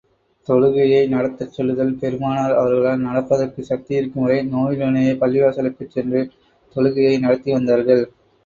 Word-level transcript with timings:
தொழுகையை 0.47 1.01
நடத்தச் 1.07 1.51
சொல்லுதல் 1.51 1.91
பெருமானார் 1.95 2.55
அவர்களால் 2.55 3.05
நடப்பதற்குச் 3.05 3.69
சக்தியிருக்கும் 3.69 4.23
வரை, 4.23 4.39
நோயுடனேயே 4.49 5.13
பள்ளிவாசலுக்குச் 5.21 5.95
சென்று 5.95 6.23
தொழுகையை 6.75 7.15
நடத்தி 7.19 7.51
வந்தார்கள். 7.51 8.05